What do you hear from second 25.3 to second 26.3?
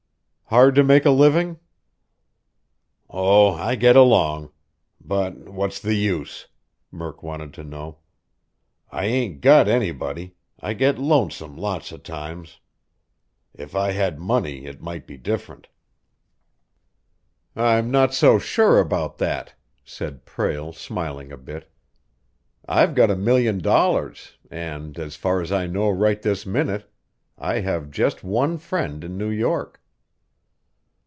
as I know right